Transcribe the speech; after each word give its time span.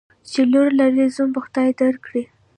چی 0.29 0.41
لور 0.51 0.67
لرې، 0.79 1.05
زوم 1.15 1.29
به 1.33 1.39
خدای 1.45 1.69
در 1.79 1.95
کړي. 2.05 2.23